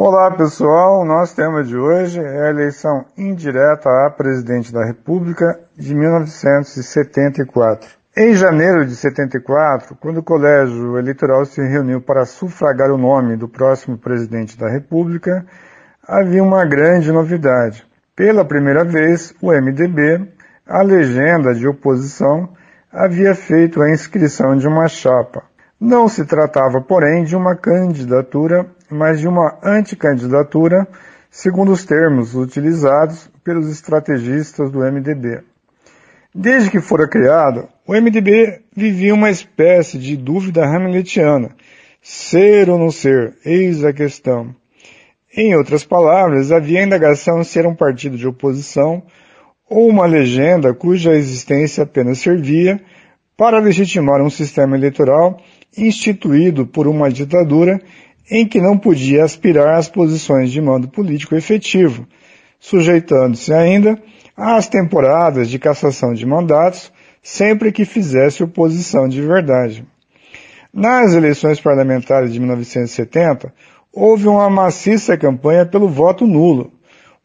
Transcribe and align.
Olá 0.00 0.30
pessoal, 0.30 1.00
o 1.00 1.04
nosso 1.04 1.34
tema 1.34 1.64
de 1.64 1.76
hoje 1.76 2.20
é 2.20 2.46
a 2.46 2.50
eleição 2.50 3.04
indireta 3.18 3.90
a 4.06 4.08
presidente 4.08 4.72
da 4.72 4.84
República 4.84 5.58
de 5.76 5.92
1974. 5.92 7.90
Em 8.16 8.32
janeiro 8.32 8.86
de 8.86 8.94
74, 8.94 9.96
quando 9.96 10.18
o 10.18 10.22
colégio 10.22 10.96
eleitoral 10.98 11.44
se 11.44 11.60
reuniu 11.60 12.00
para 12.00 12.24
sufragar 12.24 12.92
o 12.92 12.96
nome 12.96 13.36
do 13.36 13.48
próximo 13.48 13.98
presidente 13.98 14.56
da 14.56 14.68
República, 14.68 15.44
havia 16.06 16.44
uma 16.44 16.64
grande 16.64 17.10
novidade. 17.10 17.84
Pela 18.14 18.44
primeira 18.44 18.84
vez, 18.84 19.34
o 19.42 19.50
MDB, 19.50 20.28
a 20.64 20.80
legenda 20.80 21.52
de 21.52 21.66
oposição, 21.66 22.50
havia 22.92 23.34
feito 23.34 23.82
a 23.82 23.90
inscrição 23.90 24.56
de 24.56 24.68
uma 24.68 24.86
chapa. 24.86 25.42
Não 25.80 26.08
se 26.08 26.24
tratava, 26.24 26.80
porém, 26.80 27.22
de 27.22 27.36
uma 27.36 27.54
candidatura, 27.54 28.66
mas 28.90 29.20
de 29.20 29.28
uma 29.28 29.58
anticandidatura, 29.62 30.88
segundo 31.30 31.70
os 31.70 31.84
termos 31.84 32.34
utilizados 32.34 33.30
pelos 33.44 33.70
estrategistas 33.70 34.72
do 34.72 34.80
MDB. 34.80 35.42
Desde 36.34 36.70
que 36.70 36.80
fora 36.80 37.08
criado, 37.08 37.68
o 37.86 37.92
MDB 37.92 38.60
vivia 38.76 39.14
uma 39.14 39.30
espécie 39.30 39.98
de 39.98 40.16
dúvida 40.16 40.64
hamletiana. 40.64 41.50
Ser 42.02 42.68
ou 42.68 42.78
não 42.78 42.90
ser? 42.90 43.36
Eis 43.44 43.84
a 43.84 43.92
questão. 43.92 44.54
Em 45.36 45.54
outras 45.54 45.84
palavras, 45.84 46.50
havia 46.50 46.82
indagação 46.82 47.44
se 47.44 47.58
era 47.58 47.68
um 47.68 47.74
partido 47.74 48.16
de 48.16 48.26
oposição 48.26 49.02
ou 49.68 49.88
uma 49.88 50.06
legenda 50.06 50.74
cuja 50.74 51.14
existência 51.14 51.84
apenas 51.84 52.18
servia 52.18 52.80
para 53.38 53.60
legitimar 53.60 54.20
um 54.20 54.28
sistema 54.28 54.76
eleitoral 54.76 55.40
instituído 55.76 56.66
por 56.66 56.88
uma 56.88 57.08
ditadura 57.08 57.80
em 58.28 58.44
que 58.44 58.60
não 58.60 58.76
podia 58.76 59.22
aspirar 59.22 59.78
às 59.78 59.88
posições 59.88 60.50
de 60.50 60.60
mando 60.60 60.88
político 60.88 61.36
efetivo, 61.36 62.04
sujeitando-se 62.58 63.54
ainda 63.54 63.96
às 64.36 64.68
temporadas 64.68 65.48
de 65.48 65.56
cassação 65.56 66.12
de 66.12 66.26
mandatos 66.26 66.92
sempre 67.22 67.70
que 67.70 67.84
fizesse 67.84 68.42
oposição 68.42 69.06
de 69.08 69.22
verdade. 69.22 69.86
Nas 70.74 71.14
eleições 71.14 71.60
parlamentares 71.60 72.32
de 72.32 72.40
1970, 72.40 73.54
houve 73.92 74.26
uma 74.26 74.50
maciça 74.50 75.16
campanha 75.16 75.64
pelo 75.64 75.88
voto 75.88 76.26
nulo. 76.26 76.72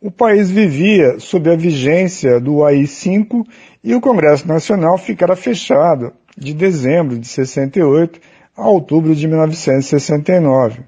O 0.03 0.11
país 0.11 0.51
vivia 0.51 1.17
sob 1.17 1.49
a 1.49 1.55
vigência 1.55 2.37
do 2.37 2.65
AI-5 2.65 3.47
e 3.81 3.95
o 3.95 4.01
Congresso 4.01 4.45
Nacional 4.45 4.97
ficara 4.97 5.33
fechado 5.33 6.11
de 6.37 6.53
dezembro 6.53 7.17
de 7.17 7.25
68 7.25 8.19
a 8.53 8.67
outubro 8.67 9.15
de 9.15 9.25
1969. 9.25 10.81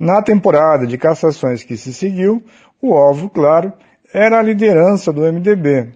Na 0.00 0.22
temporada 0.22 0.86
de 0.86 0.96
cassações 0.96 1.62
que 1.62 1.76
se 1.76 1.92
seguiu, 1.92 2.42
o 2.80 2.94
alvo, 2.94 3.28
claro, 3.28 3.70
era 4.14 4.38
a 4.38 4.42
liderança 4.42 5.12
do 5.12 5.30
MDB. 5.30 5.90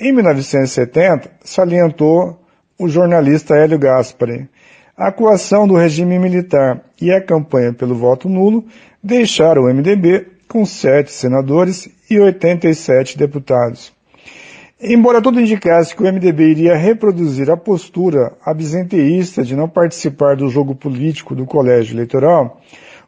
Em 0.00 0.12
1970, 0.12 1.28
salientou 1.42 2.40
o 2.78 2.88
jornalista 2.88 3.56
Hélio 3.56 3.80
Gaspari, 3.80 4.48
a 4.96 5.10
coação 5.10 5.66
do 5.66 5.74
regime 5.74 6.20
militar 6.20 6.84
e 7.02 7.10
a 7.10 7.20
campanha 7.20 7.72
pelo 7.72 7.96
voto 7.96 8.28
nulo 8.28 8.64
deixaram 9.02 9.62
o 9.62 9.74
MDB 9.74 10.38
com 10.50 10.66
sete 10.66 11.12
senadores 11.12 11.88
e 12.10 12.18
87 12.18 13.16
deputados. 13.16 13.92
Embora 14.82 15.22
tudo 15.22 15.40
indicasse 15.40 15.94
que 15.94 16.02
o 16.02 16.12
MDB 16.12 16.42
iria 16.50 16.76
reproduzir 16.76 17.48
a 17.48 17.56
postura 17.56 18.32
absenteísta 18.44 19.44
de 19.44 19.54
não 19.54 19.68
participar 19.68 20.34
do 20.34 20.48
jogo 20.48 20.74
político 20.74 21.36
do 21.36 21.46
colégio 21.46 21.94
eleitoral, 21.94 22.60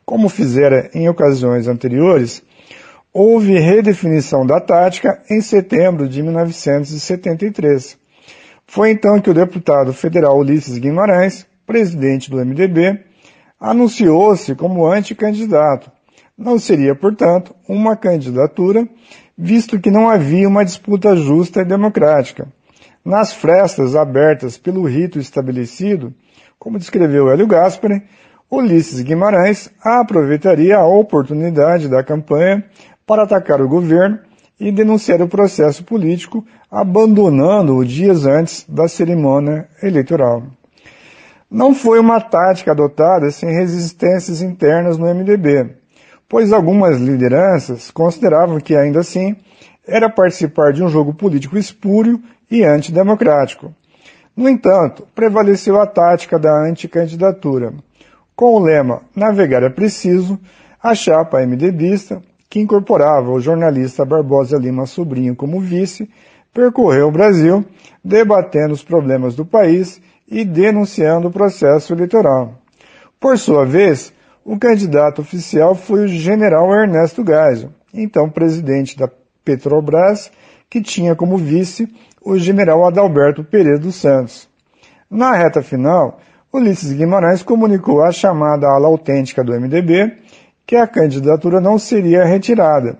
como 0.05 0.29
fizera 0.29 0.89
em 0.95 1.09
ocasiões 1.09 1.67
anteriores, 1.67 2.45
houve 3.13 3.59
redefinição 3.59 4.47
da 4.47 4.61
tática 4.61 5.21
em 5.29 5.41
setembro 5.41 6.09
de 6.09 6.23
1973. 6.23 7.99
Foi 8.69 8.93
então 8.93 9.21
que 9.21 9.31
o 9.31 9.35
deputado 9.35 9.93
federal 9.93 10.39
Ulisses 10.39 10.79
Guimarães, 10.79 11.45
presidente 11.67 12.31
do 12.31 12.37
MDB, 12.37 13.01
anunciou-se 13.59 14.55
como 14.55 14.87
anticandidato. 14.87 15.91
Não 16.37 16.59
seria, 16.59 16.95
portanto, 16.95 17.55
uma 17.69 17.95
candidatura 17.95 18.89
visto 19.37 19.79
que 19.81 19.91
não 19.91 20.09
havia 20.09 20.49
uma 20.49 20.65
disputa 20.65 21.17
justa 21.17 21.63
e 21.63 21.65
democrática. 21.65 22.47
Nas 23.05 23.33
frestas 23.33 23.97
abertas 23.97 24.57
pelo 24.57 24.87
rito 24.87 25.19
estabelecido, 25.19 26.15
como 26.59 26.79
descreveu 26.79 27.31
Hélio 27.31 27.47
Gaspari, 27.47 28.03
Ulisses 28.51 29.01
Guimarães 29.01 29.71
aproveitaria 29.83 30.77
a 30.77 30.87
oportunidade 30.87 31.89
da 31.89 32.05
campanha 32.05 32.65
para 33.07 33.25
atacar 33.25 33.61
o 33.61 33.69
governo 33.69 34.19
e 34.61 34.71
denunciar 34.71 35.21
o 35.23 35.29
processo 35.29 35.83
político, 35.83 36.45
abandonando-o 36.71 37.85
dias 37.85 38.25
antes 38.27 38.65
da 38.69 38.87
cerimônia 38.87 39.69
eleitoral. 39.83 40.45
Não 41.51 41.75
foi 41.75 41.99
uma 41.99 42.21
tática 42.21 42.71
adotada 42.71 43.31
sem 43.31 43.51
resistências 43.51 44.41
internas 44.41 44.97
no 44.97 45.13
MDB 45.13 45.82
pois 46.33 46.51
algumas 46.51 46.99
lideranças 46.99 47.91
consideravam 47.91 48.59
que, 48.59 48.75
ainda 48.75 49.01
assim, 49.01 49.37
era 49.87 50.09
participar 50.09 50.73
de 50.73 50.83
um 50.83 50.89
jogo 50.89 51.13
político 51.13 51.59
espúrio 51.59 52.23
e 52.51 52.65
antidemocrático. 52.65 53.71
No 54.35 54.49
entanto, 54.49 55.07
prevaleceu 55.15 55.79
a 55.79 55.87
tática 55.87 56.39
da 56.39 56.59
anticandidatura. 56.59 57.75
Com 58.35 58.55
o 58.55 58.59
lema 58.61 59.03
Navegar 59.15 59.63
é 59.63 59.69
preciso, 59.69 60.41
a 60.83 60.95
chapa 60.95 61.45
MDBista, 61.45 62.23
que 62.49 62.61
incorporava 62.61 63.31
o 63.31 63.39
jornalista 63.39 64.03
Barbosa 64.03 64.57
Lima 64.57 64.87
Sobrinho 64.87 65.37
como 65.37 65.61
vice, 65.61 66.09
percorreu 66.51 67.09
o 67.09 67.13
Brasil, 67.13 67.63
debatendo 68.03 68.73
os 68.73 68.83
problemas 68.83 69.37
do 69.37 69.45
país 69.45 70.01
e 70.27 70.47
denunciando 70.47 71.29
o 71.29 71.33
processo 71.33 71.93
eleitoral. 71.93 72.55
Por 73.21 73.37
sua 73.37 73.67
vez, 73.67 74.15
o 74.45 74.59
candidato 74.59 75.23
oficial 75.23 75.75
foi 75.75 76.05
o 76.05 76.09
general 76.09 76.73
Ernesto 76.75 77.25
Geisel, 77.25 77.71
então 77.95 78.29
presidente 78.29 78.97
da 78.99 79.09
Petrobras, 79.45 80.31
que 80.69 80.81
tinha 80.81 81.15
como 81.15 81.37
vice 81.37 81.89
o 82.25 82.37
general 82.37 82.85
Adalberto 82.85 83.45
Pereira 83.45 83.79
dos 83.79 83.97
Santos. 83.97 84.49
Na 85.11 85.33
reta 85.33 85.63
final, 85.63 86.19
Ulisses 86.53 86.93
Guimarães 86.93 87.43
comunicou 87.43 88.03
à 88.03 88.11
chamada 88.11 88.67
ala 88.67 88.89
autêntica 88.89 89.45
do 89.45 89.53
MDB 89.53 90.17
que 90.67 90.77
a 90.77 90.87
candidatura 90.87 91.61
não 91.61 91.79
seria 91.79 92.25
retirada. 92.25 92.99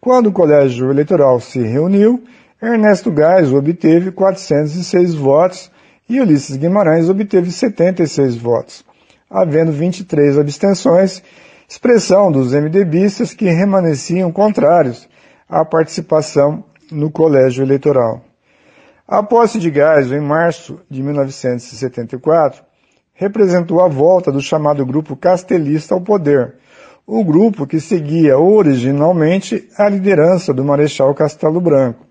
Quando 0.00 0.28
o 0.28 0.32
colégio 0.32 0.90
eleitoral 0.90 1.40
se 1.40 1.60
reuniu, 1.60 2.22
Ernesto 2.60 3.14
Geisel 3.14 3.58
obteve 3.58 4.10
406 4.10 5.14
votos 5.14 5.70
e 6.08 6.20
Ulisses 6.20 6.56
Guimarães 6.56 7.08
obteve 7.08 7.50
76 7.50 8.36
votos 8.36 8.89
havendo 9.30 9.70
23 9.70 10.38
abstenções, 10.38 11.22
expressão 11.68 12.32
dos 12.32 12.52
MDBistas 12.52 13.32
que 13.32 13.48
remanesciam 13.48 14.32
contrários 14.32 15.08
à 15.48 15.64
participação 15.64 16.64
no 16.90 17.10
colégio 17.10 17.62
eleitoral. 17.62 18.22
A 19.06 19.22
posse 19.22 19.58
de 19.58 19.72
Geisel, 19.72 20.18
em 20.18 20.20
março 20.20 20.80
de 20.90 21.02
1974, 21.02 22.62
representou 23.14 23.80
a 23.80 23.88
volta 23.88 24.32
do 24.32 24.40
chamado 24.40 24.84
grupo 24.84 25.14
castelista 25.16 25.94
ao 25.94 26.00
poder, 26.00 26.54
o 27.06 27.24
grupo 27.24 27.66
que 27.66 27.80
seguia 27.80 28.38
originalmente 28.38 29.68
a 29.76 29.88
liderança 29.88 30.54
do 30.54 30.64
Marechal 30.64 31.14
Castelo 31.14 31.60
Branco. 31.60 32.09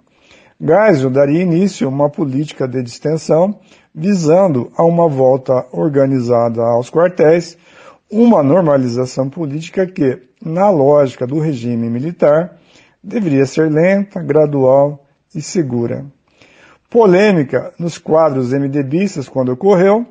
Geisel 0.62 1.10
daria 1.10 1.42
início 1.42 1.88
a 1.88 1.90
uma 1.90 2.10
política 2.10 2.68
de 2.68 2.84
distensão 2.84 3.62
visando 3.96 4.70
a 4.76 4.84
uma 4.84 5.08
volta 5.08 5.66
organizada 5.72 6.62
aos 6.62 6.90
quartéis, 6.90 7.58
uma 8.12 8.44
normalização 8.44 9.30
política 9.30 9.88
que, 9.88 10.20
na 10.44 10.70
lógica 10.70 11.26
do 11.26 11.40
regime 11.40 11.90
militar, 11.90 12.58
deveria 13.02 13.46
ser 13.46 13.72
lenta, 13.72 14.22
gradual 14.22 15.06
e 15.34 15.42
segura. 15.42 16.06
Polêmica 16.90 17.72
nos 17.80 17.98
quadros 17.98 18.52
MDBistas 18.52 19.30
quando 19.30 19.54
ocorreu, 19.54 20.06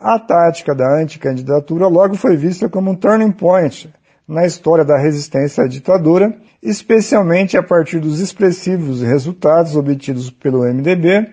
a 0.00 0.18
tática 0.18 0.74
da 0.74 0.98
anticandidatura 1.00 1.86
logo 1.86 2.16
foi 2.16 2.36
vista 2.36 2.68
como 2.68 2.90
um 2.90 2.96
turning 2.96 3.30
point 3.30 3.88
na 4.32 4.46
história 4.46 4.82
da 4.82 4.96
resistência 4.96 5.62
à 5.62 5.68
ditadura, 5.68 6.34
especialmente 6.62 7.58
a 7.58 7.62
partir 7.62 8.00
dos 8.00 8.18
expressivos 8.18 9.02
resultados 9.02 9.76
obtidos 9.76 10.30
pelo 10.30 10.64
MDB 10.64 11.28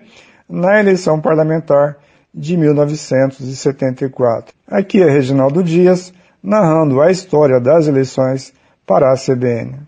na 0.46 0.78
eleição 0.78 1.18
parlamentar 1.18 1.96
de 2.32 2.58
1974. 2.58 4.54
Aqui 4.68 5.02
é 5.02 5.10
Reginaldo 5.10 5.64
Dias, 5.64 6.12
narrando 6.42 7.00
a 7.00 7.10
história 7.10 7.58
das 7.58 7.88
eleições 7.88 8.52
para 8.86 9.10
a 9.10 9.16
CBN. 9.16 9.78